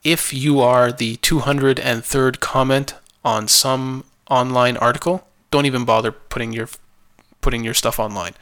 If 0.03 0.33
you 0.33 0.61
are 0.61 0.93
the 0.93 1.17
203rd 1.17 2.41
comment 2.41 2.95
on 3.25 3.49
some 3.49 4.05
online 4.31 4.77
article, 4.77 5.27
don't 5.51 5.67
even 5.67 5.85
bother 5.85 6.13
putting 6.13 6.53
your 6.53 6.69
putting 7.41 7.65
your 7.65 7.75
stuff 7.75 7.99
online. 7.99 8.35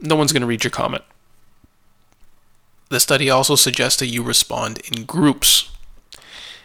No 0.00 0.16
one's 0.16 0.32
going 0.32 0.42
to 0.42 0.46
read 0.46 0.64
your 0.64 0.70
comment. 0.70 1.04
The 2.88 3.00
study 3.00 3.28
also 3.28 3.56
suggests 3.56 3.98
that 3.98 4.06
you 4.06 4.22
respond 4.22 4.78
in 4.90 5.04
groups. 5.04 5.70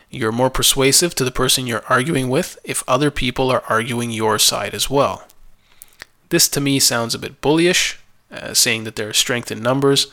You're 0.10 0.32
more 0.32 0.50
persuasive 0.50 1.16
to 1.16 1.24
the 1.24 1.32
person 1.32 1.66
you're 1.66 1.86
arguing 1.88 2.30
with 2.30 2.60
if 2.64 2.84
other 2.88 3.10
people 3.10 3.50
are 3.50 3.64
arguing 3.68 4.12
your 4.12 4.38
side 4.38 4.74
as 4.74 4.90
well. 4.90 5.28
This 6.30 6.48
to 6.50 6.62
me 6.62 6.80
sounds 6.80 7.16
a 7.16 7.20
bit 7.20 7.42
bullyish, 7.42 7.98
uh, 8.32 8.54
saying 8.54 8.84
that 8.84 8.96
there 8.96 9.10
is 9.10 9.18
strength 9.18 9.52
in 9.52 9.64
numbers, 9.64 10.08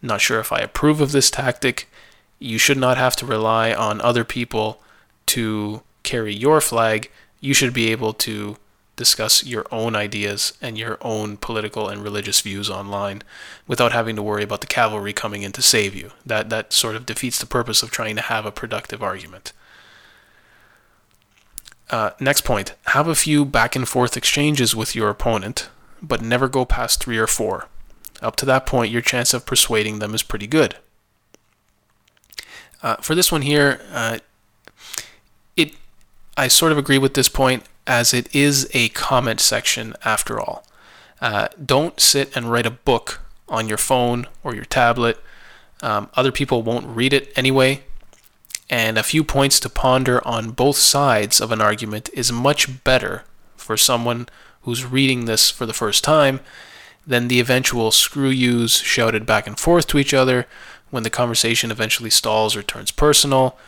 not 0.00 0.20
sure 0.20 0.40
if 0.40 0.52
I 0.52 0.58
approve 0.58 1.00
of 1.00 1.12
this 1.12 1.30
tactic. 1.30 1.88
You 2.38 2.58
should 2.58 2.78
not 2.78 2.96
have 2.96 3.14
to 3.16 3.26
rely 3.26 3.72
on 3.72 4.00
other 4.00 4.24
people 4.24 4.82
to 5.26 5.82
carry 6.02 6.34
your 6.34 6.60
flag. 6.60 7.10
You 7.40 7.54
should 7.54 7.72
be 7.72 7.90
able 7.92 8.12
to 8.14 8.56
discuss 8.96 9.44
your 9.44 9.66
own 9.72 9.96
ideas 9.96 10.52
and 10.60 10.76
your 10.76 10.98
own 11.00 11.36
political 11.36 11.88
and 11.88 12.02
religious 12.02 12.40
views 12.40 12.68
online 12.68 13.22
without 13.66 13.92
having 13.92 14.16
to 14.16 14.22
worry 14.22 14.42
about 14.42 14.60
the 14.60 14.66
cavalry 14.66 15.12
coming 15.12 15.42
in 15.42 15.52
to 15.52 15.62
save 15.62 15.94
you. 15.94 16.10
That 16.26 16.50
that 16.50 16.72
sort 16.72 16.96
of 16.96 17.06
defeats 17.06 17.38
the 17.38 17.46
purpose 17.46 17.82
of 17.82 17.90
trying 17.90 18.16
to 18.16 18.22
have 18.22 18.44
a 18.44 18.52
productive 18.52 19.02
argument. 19.02 19.52
Uh, 21.90 22.10
next 22.20 22.42
point: 22.42 22.74
have 22.86 23.08
a 23.08 23.14
few 23.14 23.44
back 23.44 23.74
and 23.74 23.88
forth 23.88 24.16
exchanges 24.16 24.74
with 24.74 24.94
your 24.94 25.08
opponent, 25.08 25.68
but 26.02 26.22
never 26.22 26.48
go 26.48 26.64
past 26.64 27.02
three 27.02 27.18
or 27.18 27.26
four. 27.26 27.68
Up 28.20 28.36
to 28.36 28.46
that 28.46 28.66
point, 28.66 28.92
your 28.92 29.02
chance 29.02 29.34
of 29.34 29.46
persuading 29.46 29.98
them 29.98 30.14
is 30.14 30.22
pretty 30.22 30.46
good. 30.46 30.76
Uh, 32.82 32.96
for 32.96 33.14
this 33.14 33.32
one 33.32 33.42
here, 33.42 33.80
uh, 33.92 34.18
it 35.56 35.74
I 36.36 36.48
sort 36.48 36.72
of 36.72 36.78
agree 36.78 36.98
with 36.98 37.14
this 37.14 37.28
point 37.28 37.64
as 37.86 38.14
it 38.14 38.34
is 38.34 38.68
a 38.72 38.88
comment 38.90 39.40
section 39.40 39.94
after 40.04 40.38
all. 40.40 40.64
Uh, 41.20 41.48
don't 41.64 42.00
sit 42.00 42.34
and 42.36 42.50
write 42.50 42.66
a 42.66 42.70
book 42.70 43.20
on 43.48 43.68
your 43.68 43.78
phone 43.78 44.26
or 44.42 44.54
your 44.54 44.64
tablet. 44.64 45.18
Um, 45.82 46.08
other 46.14 46.32
people 46.32 46.62
won't 46.62 46.86
read 46.86 47.12
it 47.12 47.32
anyway. 47.36 47.82
And 48.70 48.96
a 48.96 49.02
few 49.02 49.22
points 49.22 49.60
to 49.60 49.68
ponder 49.68 50.26
on 50.26 50.50
both 50.50 50.76
sides 50.76 51.40
of 51.40 51.52
an 51.52 51.60
argument 51.60 52.08
is 52.14 52.32
much 52.32 52.82
better 52.84 53.24
for 53.56 53.76
someone 53.76 54.28
who's 54.62 54.84
reading 54.84 55.24
this 55.24 55.50
for 55.50 55.66
the 55.66 55.74
first 55.74 56.02
time 56.02 56.40
than 57.06 57.28
the 57.28 57.40
eventual 57.40 57.90
screw 57.90 58.30
yous 58.30 58.78
shouted 58.78 59.26
back 59.26 59.46
and 59.46 59.58
forth 59.58 59.86
to 59.88 59.98
each 59.98 60.14
other 60.14 60.46
when 60.90 61.02
the 61.02 61.10
conversation 61.10 61.70
eventually 61.70 62.10
stalls 62.10 62.54
or 62.56 62.62
turns 62.62 62.90
personal. 62.90 63.58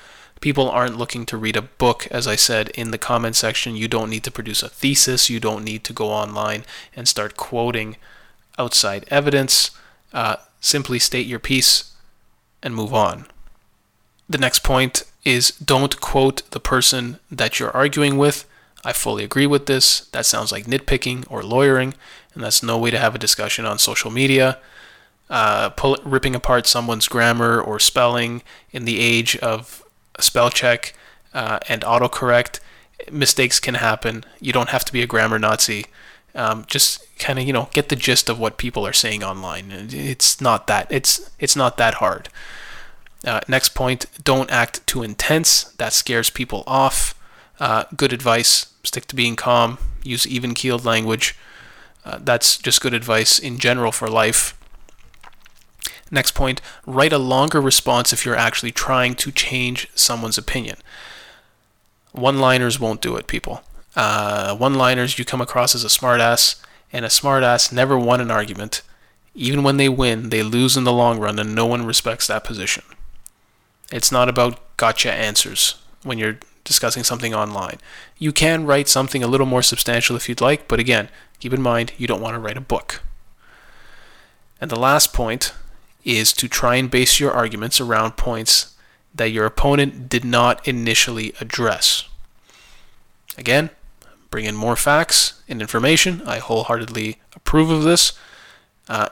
People 0.41 0.69
aren't 0.69 0.99
looking 0.99 1.25
to 1.27 1.37
read 1.37 1.57
a 1.57 1.63
book, 1.63 2.07
as 2.11 2.27
I 2.27 2.37
said 2.37 2.69
in 2.71 2.91
the 2.91 2.99
comment 2.99 3.37
section. 3.37 3.77
You 3.77 3.89
don't 3.89 4.11
need 4.11 4.25
to 4.25 4.31
produce 4.31 4.63
a 4.63 4.69
thesis. 4.69 5.31
You 5.31 5.41
don't 5.41 5.65
need 5.65 5.85
to 5.85 5.93
go 5.93 6.09
online 6.09 6.65
and 6.95 7.09
start 7.09 7.37
quoting 7.37 7.97
outside 8.59 9.07
evidence. 9.09 9.71
Uh, 10.13 10.37
simply 10.61 10.99
state 10.99 11.27
your 11.27 11.39
piece 11.39 11.93
and 12.63 12.75
move 12.75 12.95
on. 12.95 13.27
The 14.29 14.39
next 14.39 14.61
point 14.61 15.05
is 15.25 15.51
don't 15.53 16.01
quote 16.01 16.49
the 16.51 16.61
person 16.61 17.19
that 17.31 17.59
you're 17.59 17.77
arguing 17.77 18.17
with. 18.17 18.47
I 18.85 18.93
fully 18.93 19.25
agree 19.25 19.47
with 19.47 19.67
this. 19.67 20.01
That 20.13 20.27
sounds 20.27 20.53
like 20.53 20.67
nitpicking 20.67 21.25
or 21.31 21.43
lawyering, 21.43 21.95
and 22.35 22.43
that's 22.43 22.63
no 22.63 22.79
way 22.79 22.91
to 22.91 22.99
have 22.99 23.15
a 23.15 23.19
discussion 23.19 23.65
on 23.65 23.79
social 23.79 24.11
media. 24.11 24.59
Uh, 25.31 25.71
pull, 25.71 25.97
ripping 26.05 26.35
apart 26.35 26.67
someone's 26.67 27.09
grammar 27.09 27.61
or 27.61 27.79
spelling 27.79 28.43
in 28.73 28.85
the 28.85 29.01
age 29.01 29.37
of 29.39 29.83
spell 30.21 30.51
check 30.51 30.95
uh, 31.33 31.59
and 31.69 31.83
autocorrect, 31.83 32.61
mistakes 33.11 33.61
can 33.61 33.75
happen. 33.75 34.25
You 34.41 34.53
don't 34.53 34.71
have 34.71 34.85
to 34.85 34.93
be 34.93 35.03
a 35.03 35.07
grammar 35.07 35.39
Nazi. 35.39 35.87
Um, 36.35 36.65
just 36.67 37.05
kind 37.19 37.39
of 37.39 37.47
you 37.47 37.53
know 37.53 37.69
get 37.73 37.89
the 37.89 37.97
gist 37.97 38.29
of 38.29 38.41
what 38.41 38.57
people 38.57 38.87
are 38.87 38.93
saying 38.93 39.23
online. 39.23 39.71
It's 39.71 40.41
not 40.41 40.67
that 40.67 40.91
it's 40.91 41.31
it's 41.39 41.55
not 41.55 41.77
that 41.77 41.95
hard. 41.95 42.29
Uh, 43.25 43.41
next 43.49 43.71
point: 43.71 44.07
don't 44.23 44.51
act 44.51 44.85
too 44.87 45.03
intense. 45.03 45.65
That 45.75 45.93
scares 45.93 46.31
people 46.31 46.65
off. 46.67 47.15
Uh, 47.61 47.85
good 47.97 48.13
advice: 48.13 48.67
stick 48.83 49.07
to 49.07 49.17
being 49.17 49.37
calm. 49.37 49.79
Use 50.03 50.27
even-keeled 50.27 50.85
language. 50.85 51.37
Uh, 52.05 52.19
that's 52.21 52.59
just 52.59 52.83
good 52.83 52.93
advice 52.95 53.39
in 53.39 53.59
general 53.59 53.93
for 53.93 54.09
life. 54.09 54.55
Next 56.15 56.31
point: 56.31 56.61
write 56.87 57.13
a 57.13 57.19
longer 57.19 57.61
response 57.61 58.13
if 58.13 58.25
you're 58.25 58.37
actually 58.37 58.71
trying 58.71 59.17
to 59.17 59.33
change 59.33 59.89
someone's 59.97 60.39
opinion. 60.39 60.77
One-liners 62.13 62.79
won't 62.79 63.01
do 63.01 63.17
it, 63.17 63.27
people. 63.27 63.65
Uh, 63.97 64.55
one-liners 64.55 65.19
you 65.19 65.25
come 65.25 65.41
across 65.41 65.75
as 65.75 65.83
a 65.83 65.89
smartass, 65.89 66.63
and 66.93 67.05
a 67.05 67.09
smartass 67.09 67.73
never 67.73 67.99
won 67.99 68.21
an 68.21 68.31
argument. 68.31 68.83
Even 69.35 69.65
when 69.65 69.77
they 69.77 69.89
win, 69.89 70.31
they 70.31 70.45
lose 70.45 70.77
in 70.77 70.85
the 70.85 70.93
long 70.93 71.19
run, 71.19 71.41
and 71.41 71.53
no 71.53 71.67
one 71.67 71.85
respects 71.85 72.29
that 72.29 72.45
position. 72.45 72.85
It's 73.91 74.13
not 74.13 74.29
about 74.29 74.61
gotcha 74.77 75.13
answers 75.13 75.75
when 76.05 76.19
you're 76.19 76.39
discussing 76.63 77.03
something 77.03 77.35
online. 77.35 77.79
You 78.19 78.31
can 78.31 78.67
write 78.67 78.89
something 78.89 79.25
a 79.25 79.27
little 79.27 79.47
more 79.47 79.63
substantial 79.63 80.15
if 80.15 80.29
you'd 80.29 80.41
like, 80.41 80.69
but 80.69 80.79
again, 80.79 81.09
keep 81.41 81.53
in 81.53 81.61
mind 81.61 81.93
you 81.99 82.07
don't 82.07 82.23
want 82.23 82.35
to 82.35 82.41
write 82.41 82.57
a 82.57 82.61
book. 82.61 83.03
And 84.61 84.71
the 84.71 84.79
last 84.79 85.13
point 85.13 85.53
is 86.05 86.33
to 86.35 86.49
try 86.49 86.77
and 86.77 86.91
base 86.91 87.19
your 87.19 87.33
arguments 87.33 87.81
around 87.81 88.17
points 88.17 88.75
that 89.15 89.31
your 89.31 89.47
opponent 89.47 90.09
did 90.09 90.25
not 90.25 90.67
initially 90.67 91.33
address. 91.41 92.09
Again, 93.39 93.71
bring 94.31 94.45
in 94.45 94.57
more 94.57 94.77
facts 94.77 95.43
and 95.49 95.61
information. 95.61 96.23
I 96.27 96.39
wholeheartedly 96.39 97.19
approve 97.35 97.71
of 97.71 97.85
this. 97.85 98.13
Uh, 98.89 99.09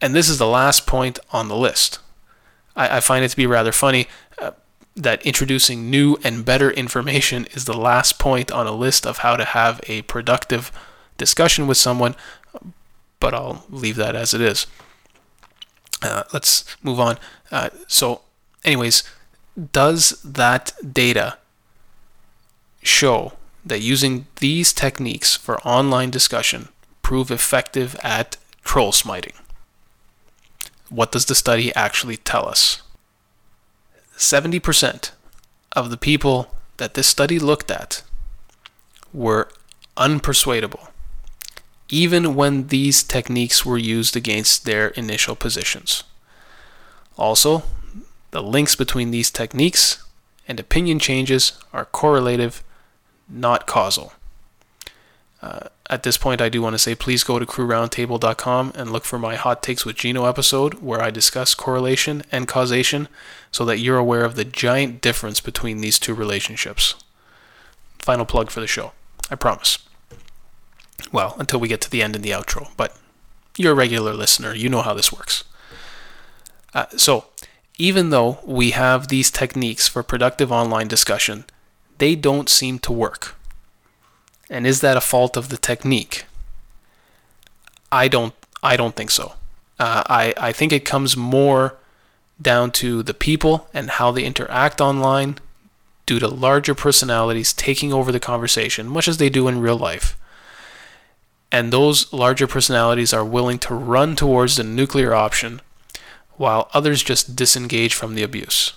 and 0.00 0.14
this 0.14 0.28
is 0.28 0.38
the 0.38 0.46
last 0.46 0.86
point 0.86 1.18
on 1.32 1.48
the 1.48 1.56
list. 1.56 2.00
I, 2.74 2.96
I 2.96 3.00
find 3.00 3.24
it 3.24 3.28
to 3.28 3.36
be 3.36 3.46
rather 3.46 3.72
funny 3.72 4.08
uh, 4.38 4.52
that 4.94 5.24
introducing 5.24 5.90
new 5.90 6.16
and 6.24 6.44
better 6.44 6.70
information 6.70 7.46
is 7.52 7.64
the 7.64 7.76
last 7.76 8.18
point 8.18 8.50
on 8.50 8.66
a 8.66 8.72
list 8.72 9.06
of 9.06 9.18
how 9.18 9.36
to 9.36 9.44
have 9.44 9.80
a 9.86 10.02
productive 10.02 10.72
discussion 11.16 11.66
with 11.66 11.76
someone, 11.76 12.14
but 13.20 13.34
I'll 13.34 13.64
leave 13.70 13.96
that 13.96 14.14
as 14.14 14.34
it 14.34 14.40
is. 14.40 14.66
Uh, 16.02 16.24
let's 16.32 16.76
move 16.82 17.00
on. 17.00 17.18
Uh, 17.50 17.70
so, 17.86 18.22
anyways, 18.64 19.02
does 19.72 20.20
that 20.22 20.72
data 20.92 21.38
show 22.82 23.32
that 23.64 23.80
using 23.80 24.26
these 24.36 24.72
techniques 24.72 25.34
for 25.34 25.60
online 25.66 26.10
discussion 26.10 26.68
prove 27.02 27.30
effective 27.30 27.96
at 28.02 28.36
troll 28.62 28.92
smiting? 28.92 29.32
What 30.88 31.12
does 31.12 31.24
the 31.24 31.34
study 31.34 31.74
actually 31.74 32.16
tell 32.16 32.48
us? 32.48 32.82
70% 34.16 35.10
of 35.72 35.90
the 35.90 35.96
people 35.96 36.54
that 36.76 36.94
this 36.94 37.06
study 37.06 37.38
looked 37.38 37.70
at 37.70 38.02
were 39.12 39.48
unpersuadable, 39.96 40.88
even 41.88 42.34
when 42.34 42.68
these 42.68 43.02
techniques 43.02 43.64
were 43.64 43.78
used 43.78 44.16
against 44.16 44.64
their 44.64 44.88
initial 44.88 45.36
positions. 45.36 46.04
Also, 47.16 47.62
the 48.30 48.42
links 48.42 48.74
between 48.74 49.10
these 49.10 49.30
techniques 49.30 50.04
and 50.48 50.60
opinion 50.60 50.98
changes 50.98 51.52
are 51.72 51.84
correlative, 51.84 52.62
not 53.28 53.66
causal. 53.66 54.12
Uh, 55.40 55.68
at 55.88 56.02
this 56.02 56.16
point, 56.16 56.40
I 56.40 56.48
do 56.48 56.60
want 56.60 56.74
to 56.74 56.78
say 56.78 56.94
please 56.94 57.22
go 57.22 57.38
to 57.38 57.46
crewroundtable.com 57.46 58.72
and 58.74 58.90
look 58.90 59.04
for 59.04 59.18
my 59.18 59.36
Hot 59.36 59.62
Takes 59.62 59.84
with 59.84 59.96
Gino 59.96 60.24
episode 60.24 60.74
where 60.74 61.00
I 61.00 61.10
discuss 61.10 61.54
correlation 61.54 62.24
and 62.32 62.48
causation 62.48 63.08
so 63.52 63.64
that 63.64 63.78
you're 63.78 63.98
aware 63.98 64.24
of 64.24 64.34
the 64.34 64.44
giant 64.44 65.00
difference 65.00 65.40
between 65.40 65.80
these 65.80 65.98
two 65.98 66.14
relationships. 66.14 66.96
Final 67.98 68.24
plug 68.24 68.50
for 68.50 68.60
the 68.60 68.66
show. 68.66 68.92
I 69.30 69.36
promise. 69.36 69.78
Well, 71.12 71.36
until 71.38 71.60
we 71.60 71.68
get 71.68 71.80
to 71.82 71.90
the 71.90 72.02
end 72.02 72.16
in 72.16 72.22
the 72.22 72.30
outro, 72.30 72.70
but 72.76 72.96
you're 73.56 73.72
a 73.72 73.76
regular 73.76 74.14
listener. 74.14 74.54
You 74.54 74.68
know 74.68 74.82
how 74.82 74.94
this 74.94 75.12
works. 75.12 75.44
Uh, 76.74 76.86
so, 76.96 77.26
even 77.78 78.10
though 78.10 78.38
we 78.44 78.70
have 78.72 79.08
these 79.08 79.30
techniques 79.30 79.88
for 79.88 80.02
productive 80.02 80.50
online 80.50 80.88
discussion, 80.88 81.44
they 81.98 82.14
don't 82.14 82.48
seem 82.48 82.78
to 82.80 82.92
work. 82.92 83.34
And 84.50 84.66
is 84.66 84.80
that 84.80 84.96
a 84.96 85.00
fault 85.00 85.36
of 85.36 85.48
the 85.48 85.56
technique? 85.56 86.24
I 87.90 88.08
don't. 88.08 88.34
I 88.62 88.76
don't 88.76 88.96
think 88.96 89.10
so. 89.10 89.34
Uh, 89.78 90.02
I 90.06 90.34
I 90.36 90.52
think 90.52 90.72
it 90.72 90.84
comes 90.84 91.16
more 91.16 91.76
down 92.40 92.70
to 92.70 93.02
the 93.02 93.14
people 93.14 93.68
and 93.72 93.90
how 93.90 94.10
they 94.10 94.24
interact 94.24 94.80
online, 94.80 95.38
due 96.04 96.18
to 96.20 96.28
larger 96.28 96.74
personalities 96.74 97.52
taking 97.52 97.92
over 97.92 98.12
the 98.12 98.20
conversation, 98.20 98.86
much 98.86 99.08
as 99.08 99.16
they 99.18 99.28
do 99.28 99.48
in 99.48 99.60
real 99.60 99.76
life. 99.76 100.16
And 101.52 101.72
those 101.72 102.12
larger 102.12 102.46
personalities 102.46 103.12
are 103.12 103.24
willing 103.24 103.58
to 103.60 103.74
run 103.74 104.16
towards 104.16 104.56
the 104.56 104.64
nuclear 104.64 105.14
option, 105.14 105.60
while 106.36 106.70
others 106.74 107.02
just 107.02 107.36
disengage 107.36 107.94
from 107.94 108.14
the 108.14 108.22
abuse. 108.22 108.74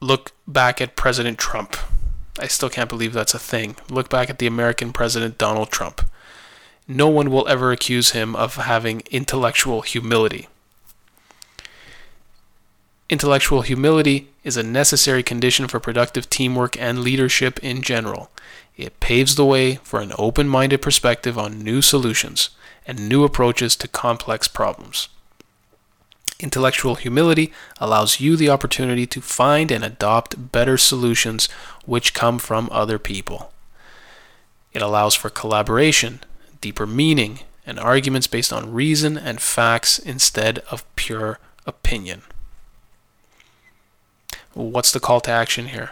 Look 0.00 0.32
back 0.46 0.80
at 0.80 0.96
President 0.96 1.38
Trump. 1.38 1.76
I 2.38 2.46
still 2.48 2.68
can't 2.68 2.90
believe 2.90 3.12
that's 3.12 3.34
a 3.34 3.38
thing. 3.38 3.76
Look 3.88 4.08
back 4.08 4.28
at 4.28 4.38
the 4.38 4.46
American 4.46 4.92
president 4.92 5.38
Donald 5.38 5.70
Trump. 5.70 6.02
No 6.88 7.08
one 7.08 7.30
will 7.30 7.46
ever 7.48 7.70
accuse 7.70 8.10
him 8.10 8.34
of 8.34 8.56
having 8.56 9.02
intellectual 9.10 9.82
humility. 9.82 10.48
Intellectual 13.10 13.60
humility 13.60 14.28
is 14.44 14.56
a 14.56 14.62
necessary 14.62 15.22
condition 15.22 15.68
for 15.68 15.78
productive 15.78 16.30
teamwork 16.30 16.80
and 16.80 17.00
leadership 17.00 17.58
in 17.62 17.82
general. 17.82 18.30
It 18.76 18.98
paves 19.00 19.34
the 19.34 19.44
way 19.44 19.76
for 19.76 20.00
an 20.00 20.12
open 20.18 20.48
minded 20.48 20.80
perspective 20.80 21.36
on 21.36 21.62
new 21.62 21.82
solutions 21.82 22.50
and 22.86 23.08
new 23.08 23.22
approaches 23.22 23.76
to 23.76 23.88
complex 23.88 24.48
problems. 24.48 25.08
Intellectual 26.40 26.96
humility 26.96 27.52
allows 27.78 28.20
you 28.20 28.36
the 28.36 28.48
opportunity 28.48 29.06
to 29.06 29.20
find 29.20 29.70
and 29.70 29.84
adopt 29.84 30.50
better 30.50 30.76
solutions 30.76 31.48
which 31.84 32.14
come 32.14 32.38
from 32.38 32.68
other 32.72 32.98
people. 32.98 33.52
It 34.72 34.82
allows 34.82 35.14
for 35.14 35.30
collaboration, 35.30 36.20
deeper 36.60 36.86
meaning, 36.86 37.40
and 37.66 37.78
arguments 37.78 38.26
based 38.26 38.52
on 38.52 38.72
reason 38.72 39.16
and 39.16 39.40
facts 39.40 39.98
instead 39.98 40.58
of 40.70 40.84
pure 40.96 41.38
opinion. 41.66 42.22
What's 44.54 44.92
the 44.92 45.00
call 45.00 45.20
to 45.22 45.30
action 45.30 45.66
here? 45.66 45.90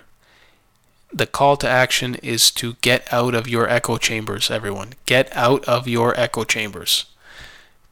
The 1.12 1.26
call 1.26 1.56
to 1.58 1.68
action 1.68 2.14
is 2.16 2.50
to 2.52 2.74
get 2.80 3.12
out 3.12 3.34
of 3.34 3.48
your 3.48 3.68
echo 3.68 3.98
chambers, 3.98 4.50
everyone. 4.50 4.94
Get 5.04 5.34
out 5.36 5.64
of 5.64 5.88
your 5.88 6.18
echo 6.18 6.44
chambers. 6.44 7.06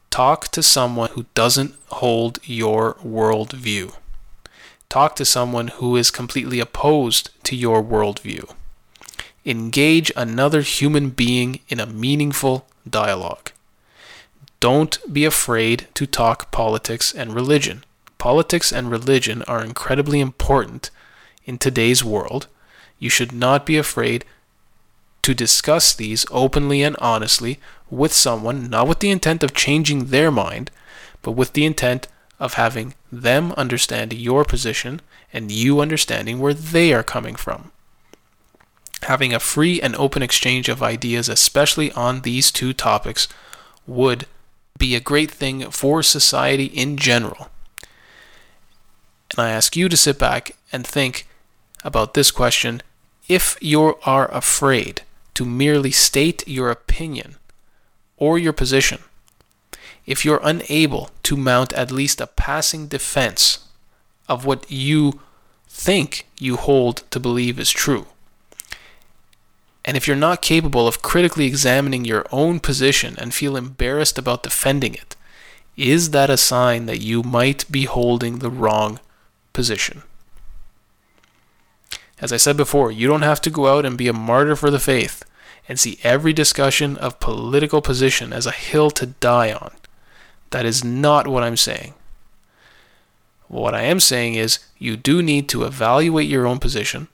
Talk 0.09 0.47
to 0.49 0.63
someone 0.63 1.09
who 1.11 1.25
doesn't 1.33 1.75
hold 1.89 2.39
your 2.43 2.95
worldview. 2.95 3.93
Talk 4.87 5.15
to 5.17 5.25
someone 5.25 5.67
who 5.67 5.95
is 5.95 6.09
completely 6.09 6.59
opposed 6.59 7.29
to 7.43 7.55
your 7.55 7.83
worldview. 7.83 8.49
Engage 9.45 10.11
another 10.15 10.61
human 10.61 11.09
being 11.09 11.59
in 11.67 11.79
a 11.79 11.85
meaningful 11.85 12.65
dialogue. 12.89 13.51
Don't 14.59 14.99
be 15.11 15.25
afraid 15.25 15.87
to 15.95 16.05
talk 16.05 16.51
politics 16.51 17.13
and 17.13 17.33
religion. 17.33 17.83
Politics 18.21 18.71
and 18.71 18.91
religion 18.91 19.41
are 19.47 19.63
incredibly 19.63 20.19
important 20.19 20.91
in 21.45 21.57
today's 21.57 22.03
world. 22.03 22.45
You 22.99 23.09
should 23.09 23.31
not 23.31 23.65
be 23.65 23.77
afraid 23.77 24.25
to 25.23 25.33
discuss 25.33 25.91
these 25.91 26.27
openly 26.29 26.83
and 26.83 26.95
honestly 26.99 27.59
with 27.89 28.13
someone, 28.13 28.69
not 28.69 28.87
with 28.87 28.99
the 28.99 29.09
intent 29.09 29.41
of 29.41 29.55
changing 29.55 30.05
their 30.05 30.29
mind, 30.29 30.69
but 31.23 31.31
with 31.31 31.53
the 31.53 31.65
intent 31.65 32.07
of 32.39 32.53
having 32.53 32.93
them 33.11 33.53
understand 33.53 34.13
your 34.13 34.45
position 34.45 35.01
and 35.33 35.51
you 35.51 35.81
understanding 35.81 36.37
where 36.37 36.53
they 36.53 36.93
are 36.93 37.01
coming 37.01 37.33
from. 37.33 37.71
Having 39.01 39.33
a 39.33 39.39
free 39.39 39.81
and 39.81 39.95
open 39.95 40.21
exchange 40.21 40.69
of 40.69 40.83
ideas, 40.83 41.27
especially 41.27 41.91
on 41.93 42.21
these 42.21 42.51
two 42.51 42.71
topics, 42.71 43.27
would 43.87 44.27
be 44.77 44.93
a 44.93 44.99
great 44.99 45.31
thing 45.31 45.71
for 45.71 46.03
society 46.03 46.65
in 46.65 46.97
general. 46.97 47.49
And 49.31 49.39
I 49.39 49.49
ask 49.51 49.75
you 49.75 49.87
to 49.89 49.97
sit 49.97 50.19
back 50.19 50.55
and 50.71 50.85
think 50.85 51.27
about 51.83 52.13
this 52.13 52.31
question. 52.31 52.81
If 53.27 53.57
you 53.61 53.97
are 54.03 54.29
afraid 54.31 55.03
to 55.35 55.45
merely 55.45 55.91
state 55.91 56.47
your 56.47 56.69
opinion 56.69 57.35
or 58.17 58.37
your 58.37 58.53
position, 58.53 58.99
if 60.05 60.25
you're 60.25 60.41
unable 60.43 61.11
to 61.23 61.37
mount 61.37 61.71
at 61.73 61.91
least 61.91 62.19
a 62.19 62.27
passing 62.27 62.87
defense 62.87 63.67
of 64.27 64.45
what 64.45 64.69
you 64.69 65.21
think 65.67 66.27
you 66.37 66.57
hold 66.57 67.03
to 67.11 67.19
believe 67.19 67.59
is 67.59 67.71
true, 67.71 68.07
and 69.83 69.97
if 69.97 70.07
you're 70.07 70.17
not 70.17 70.41
capable 70.41 70.87
of 70.87 71.01
critically 71.01 71.45
examining 71.45 72.05
your 72.05 72.25
own 72.31 72.59
position 72.59 73.15
and 73.17 73.33
feel 73.33 73.55
embarrassed 73.55 74.17
about 74.17 74.43
defending 74.43 74.93
it, 74.93 75.15
is 75.75 76.11
that 76.11 76.29
a 76.29 76.37
sign 76.37 76.85
that 76.85 76.99
you 76.99 77.23
might 77.23 77.71
be 77.71 77.85
holding 77.85 78.39
the 78.39 78.51
wrong 78.51 78.99
position? 79.53 80.03
As 82.19 82.31
I 82.31 82.37
said 82.37 82.55
before, 82.55 82.91
you 82.91 83.07
don't 83.07 83.23
have 83.23 83.41
to 83.41 83.49
go 83.49 83.67
out 83.67 83.85
and 83.85 83.97
be 83.97 84.07
a 84.07 84.13
martyr 84.13 84.55
for 84.55 84.69
the 84.69 84.79
faith 84.79 85.23
and 85.67 85.79
see 85.79 85.99
every 86.03 86.33
discussion 86.33 86.97
of 86.97 87.19
political 87.19 87.81
position 87.81 88.31
as 88.31 88.45
a 88.45 88.51
hill 88.51 88.91
to 88.91 89.07
die 89.07 89.51
on. 89.51 89.71
That 90.51 90.65
is 90.65 90.83
not 90.83 91.27
what 91.27 91.43
I'm 91.43 91.57
saying. 91.57 91.93
What 93.47 93.73
I 93.73 93.81
am 93.81 93.99
saying 93.99 94.35
is 94.35 94.59
you 94.77 94.95
do 94.95 95.21
need 95.21 95.49
to 95.49 95.63
evaluate 95.63 96.29
your 96.29 96.45
own 96.45 96.59
position 96.59 97.07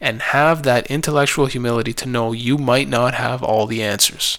and 0.00 0.22
have 0.22 0.62
that 0.62 0.90
intellectual 0.90 1.46
humility 1.46 1.92
to 1.92 2.08
know 2.08 2.32
you 2.32 2.58
might 2.58 2.88
not 2.88 3.14
have 3.14 3.42
all 3.42 3.66
the 3.66 3.82
answers. 3.82 4.38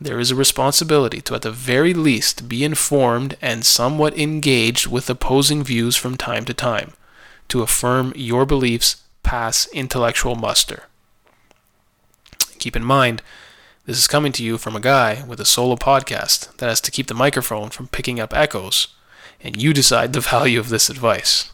There 0.00 0.18
is 0.18 0.30
a 0.30 0.36
responsibility 0.36 1.20
to, 1.22 1.34
at 1.34 1.42
the 1.42 1.50
very 1.50 1.94
least, 1.94 2.48
be 2.48 2.64
informed 2.64 3.36
and 3.40 3.64
somewhat 3.64 4.18
engaged 4.18 4.86
with 4.86 5.08
opposing 5.08 5.62
views 5.62 5.96
from 5.96 6.16
time 6.16 6.44
to 6.46 6.54
time, 6.54 6.92
to 7.48 7.62
affirm 7.62 8.12
your 8.16 8.44
beliefs 8.44 8.96
pass 9.22 9.66
intellectual 9.72 10.34
muster. 10.34 10.84
Keep 12.58 12.76
in 12.76 12.84
mind, 12.84 13.22
this 13.86 13.98
is 13.98 14.08
coming 14.08 14.32
to 14.32 14.42
you 14.42 14.56
from 14.56 14.74
a 14.74 14.80
guy 14.80 15.24
with 15.26 15.40
a 15.40 15.44
solo 15.44 15.76
podcast 15.76 16.56
that 16.56 16.68
has 16.68 16.80
to 16.82 16.90
keep 16.90 17.06
the 17.06 17.14
microphone 17.14 17.70
from 17.70 17.88
picking 17.88 18.18
up 18.18 18.34
echoes, 18.34 18.88
and 19.42 19.60
you 19.60 19.72
decide 19.72 20.12
the 20.12 20.20
value 20.32 20.58
of 20.58 20.70
this 20.70 20.88
advice. 20.88 21.52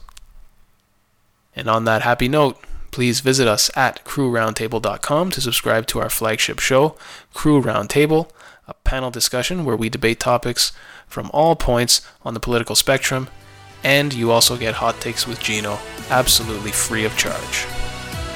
And 1.56 1.68
on 1.68 1.84
that 1.84 2.02
happy 2.02 2.28
note, 2.28 2.62
please 2.90 3.20
visit 3.20 3.46
us 3.48 3.70
at 3.76 4.04
crewroundtable.com 4.04 5.30
to 5.30 5.40
subscribe 5.40 5.86
to 5.88 6.00
our 6.00 6.10
flagship 6.10 6.58
show, 6.58 6.96
Crew 7.32 7.62
Roundtable, 7.62 8.30
a 8.66 8.74
panel 8.74 9.10
discussion 9.10 9.64
where 9.64 9.76
we 9.76 9.88
debate 9.88 10.20
topics 10.20 10.72
from 11.06 11.30
all 11.32 11.56
points 11.56 12.06
on 12.22 12.34
the 12.34 12.40
political 12.40 12.74
spectrum, 12.74 13.28
and 13.82 14.14
you 14.14 14.30
also 14.30 14.56
get 14.56 14.74
hot 14.74 15.00
takes 15.00 15.26
with 15.26 15.40
Gino 15.40 15.78
absolutely 16.10 16.70
free 16.70 17.04
of 17.04 17.16
charge. 17.16 17.66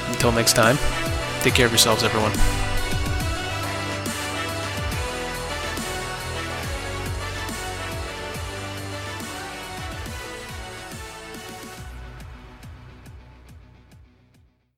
Until 0.07 0.31
next 0.31 0.53
time, 0.53 0.77
take 1.41 1.53
care 1.53 1.65
of 1.65 1.71
yourselves, 1.71 2.03
everyone. 2.03 2.64